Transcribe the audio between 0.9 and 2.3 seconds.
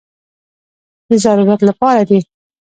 د ضرورت لپاره دي.